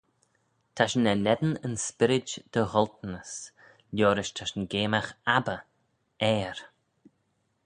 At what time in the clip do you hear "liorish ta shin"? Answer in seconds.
3.95-4.69